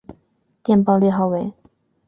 [0.63, 1.53] 电报略号为。